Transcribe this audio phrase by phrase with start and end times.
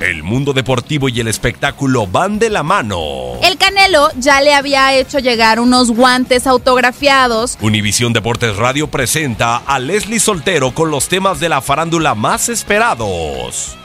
[0.00, 3.34] El mundo deportivo y el espectáculo van de la mano.
[3.42, 7.58] El Canelo ya le había hecho llegar unos guantes autografiados.
[7.60, 13.76] Univisión Deportes Radio presenta a Leslie Soltero con los temas de la farándula más esperados.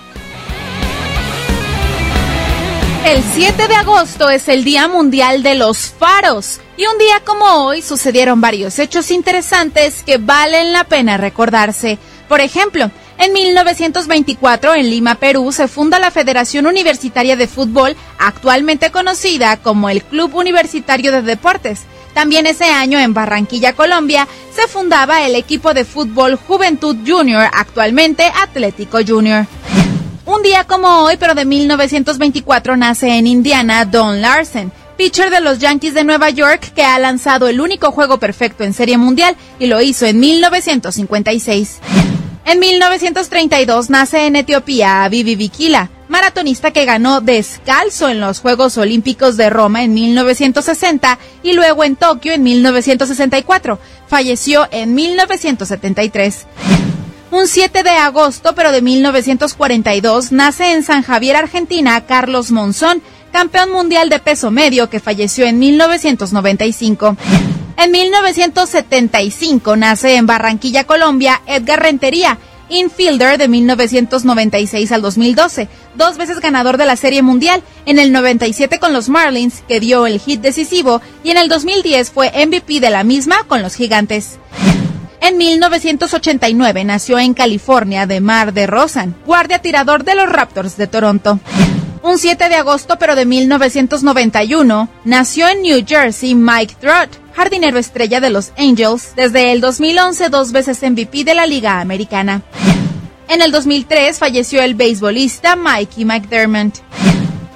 [3.05, 6.61] El 7 de agosto es el Día Mundial de los Faros.
[6.77, 11.99] Y un día como hoy sucedieron varios hechos interesantes que valen la pena recordarse.
[12.29, 18.91] Por ejemplo, en 1924, en Lima, Perú, se funda la Federación Universitaria de Fútbol, actualmente
[18.91, 21.83] conocida como el Club Universitario de Deportes.
[22.13, 28.31] También ese año, en Barranquilla, Colombia, se fundaba el equipo de fútbol Juventud Junior, actualmente
[28.41, 29.45] Atlético Junior.
[30.25, 35.59] Un día como hoy, pero de 1924, nace en Indiana Don Larsen, pitcher de los
[35.59, 39.67] Yankees de Nueva York que ha lanzado el único juego perfecto en Serie Mundial y
[39.67, 41.79] lo hizo en 1956.
[42.45, 49.35] En 1932 nace en Etiopía Abibi Bikila, maratonista que ganó descalzo en los Juegos Olímpicos
[49.35, 53.79] de Roma en 1960 y luego en Tokio en 1964.
[54.07, 56.45] Falleció en 1973.
[57.31, 63.01] Un 7 de agosto, pero de 1942, nace en San Javier, Argentina, Carlos Monzón,
[63.31, 67.17] campeón mundial de peso medio que falleció en 1995.
[67.77, 72.37] En 1975 nace en Barranquilla, Colombia, Edgar Rentería,
[72.69, 78.79] infielder de 1996 al 2012, dos veces ganador de la Serie Mundial, en el 97
[78.79, 82.89] con los Marlins, que dio el hit decisivo, y en el 2010 fue MVP de
[82.89, 84.39] la misma con los Gigantes.
[85.21, 90.87] En 1989 nació en California de Mar de Rosan, guardia tirador de los Raptors de
[90.87, 91.39] Toronto.
[92.03, 98.21] Un 7 de agosto pero de 1991 nació en New Jersey Mike Trout, jardinero estrella
[98.21, 102.41] de los Angels, desde el 2011 dos veces MVP de la Liga Americana.
[103.27, 106.79] En el 2003 falleció el beisbolista Mikey McDermott.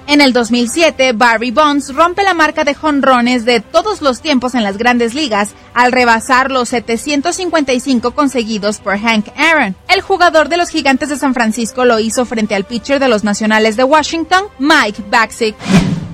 [0.08, 4.64] En el 2007, Barry Bonds rompe la marca de jonrones de todos los tiempos en
[4.64, 9.76] las grandes ligas al rebasar los 755 conseguidos por Hank Aaron.
[9.88, 13.24] El jugador de los Gigantes de San Francisco lo hizo frente al pitcher de los
[13.24, 15.56] Nacionales de Washington, Mike Baxick.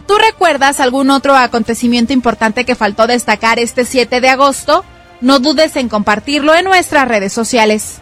[0.07, 4.86] ¿Tú recuerdas algún otro acontecimiento importante que faltó destacar este 7 de agosto?
[5.22, 8.02] No dudes en compartirlo en nuestras redes sociales.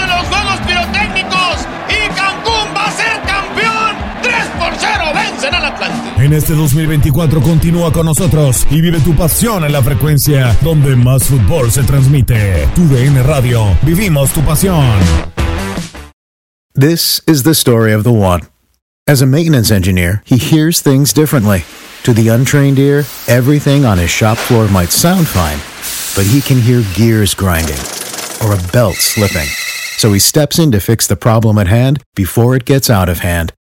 [6.31, 11.25] En este 2024 continúa con nosotros y vive tu pasión en la frecuencia donde más
[11.25, 12.69] fútbol se transmite.
[13.25, 13.77] Radio.
[13.81, 14.97] Vivimos tu pasión.
[16.73, 18.43] This is the story of the one.
[19.05, 21.65] As a maintenance engineer, he hears things differently.
[22.03, 25.59] To the untrained ear, everything on his shop floor might sound fine,
[26.15, 27.81] but he can hear gears grinding
[28.41, 29.49] or a belt slipping.
[29.97, 33.19] So he steps in to fix the problem at hand before it gets out of
[33.19, 33.51] hand.